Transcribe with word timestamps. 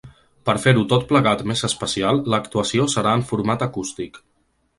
Per 0.49 0.53
fer-ho 0.61 0.85
tot 0.93 1.03
plegat 1.11 1.43
més 1.51 1.61
especial, 1.67 2.23
l’actuació 2.35 2.89
serà 2.95 3.15
en 3.19 3.27
format 3.33 3.69
acústic. 3.69 4.21